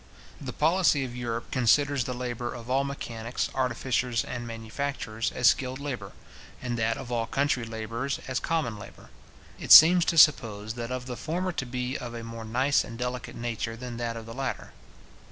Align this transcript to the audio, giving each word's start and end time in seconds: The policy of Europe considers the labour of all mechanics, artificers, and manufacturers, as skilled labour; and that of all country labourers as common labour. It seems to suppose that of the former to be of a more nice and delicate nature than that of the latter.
The 0.41 0.51
policy 0.51 1.05
of 1.05 1.15
Europe 1.15 1.51
considers 1.51 2.05
the 2.05 2.15
labour 2.15 2.55
of 2.55 2.71
all 2.71 2.83
mechanics, 2.83 3.51
artificers, 3.53 4.23
and 4.25 4.47
manufacturers, 4.47 5.31
as 5.31 5.45
skilled 5.45 5.77
labour; 5.79 6.13
and 6.59 6.75
that 6.79 6.97
of 6.97 7.11
all 7.11 7.27
country 7.27 7.63
labourers 7.65 8.19
as 8.27 8.39
common 8.39 8.79
labour. 8.79 9.11
It 9.59 9.71
seems 9.71 10.03
to 10.05 10.17
suppose 10.17 10.73
that 10.73 10.91
of 10.91 11.05
the 11.05 11.15
former 11.15 11.51
to 11.51 11.67
be 11.67 11.99
of 11.99 12.15
a 12.15 12.23
more 12.23 12.45
nice 12.45 12.83
and 12.83 12.97
delicate 12.97 13.35
nature 13.35 13.77
than 13.77 13.97
that 13.97 14.17
of 14.17 14.25
the 14.25 14.33
latter. 14.33 14.73